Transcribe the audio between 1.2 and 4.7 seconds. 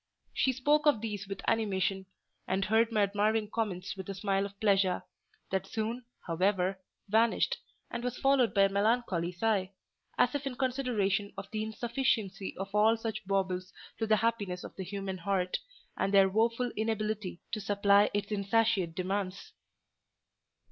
with animation, and heard my admiring comments with a smile of